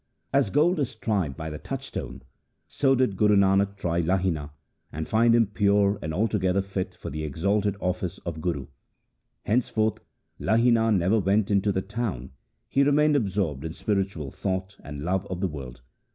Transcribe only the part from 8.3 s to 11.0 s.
Guru. Henceforth Lahina